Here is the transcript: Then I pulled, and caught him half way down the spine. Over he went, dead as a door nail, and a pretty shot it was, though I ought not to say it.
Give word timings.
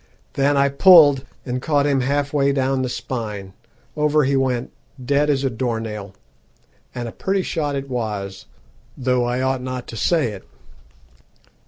Then 0.33 0.57
I 0.57 0.67
pulled, 0.69 1.25
and 1.45 1.61
caught 1.61 1.85
him 1.85 2.01
half 2.01 2.33
way 2.33 2.51
down 2.51 2.81
the 2.81 2.89
spine. 2.89 3.53
Over 3.95 4.23
he 4.23 4.35
went, 4.35 4.73
dead 5.05 5.29
as 5.29 5.43
a 5.43 5.49
door 5.51 5.79
nail, 5.79 6.15
and 6.95 7.07
a 7.07 7.11
pretty 7.11 7.43
shot 7.43 7.75
it 7.75 7.87
was, 7.87 8.47
though 8.97 9.25
I 9.25 9.41
ought 9.43 9.61
not 9.61 9.85
to 9.89 9.95
say 9.95 10.29
it. 10.29 10.43